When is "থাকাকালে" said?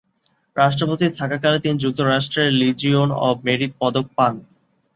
1.19-1.57